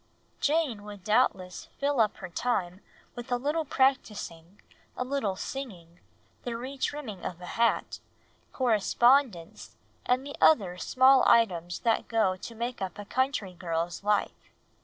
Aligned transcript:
Jane 0.39 0.81
would 0.85 1.03
doubtless 1.03 1.65
fill 1.77 1.99
up 1.99 2.17
her 2.17 2.29
time 2.29 2.81
with 3.13 3.31
a 3.31 3.37
little 3.37 3.65
practising, 3.65 4.59
a 4.97 5.03
little 5.05 5.35
singing, 5.35 5.99
the 6.41 6.57
re 6.57 6.75
trimming 6.75 7.23
of 7.23 7.39
a 7.39 7.45
hat, 7.45 7.99
correspondence, 8.51 9.75
and 10.03 10.25
the 10.25 10.35
other 10.41 10.79
small 10.79 11.23
items 11.27 11.81
that 11.81 12.07
go 12.07 12.35
to 12.35 12.55
make 12.55 12.81
up 12.81 12.97
a 12.97 13.05
country 13.05 13.53
girl's 13.53 14.03
life. 14.03 14.33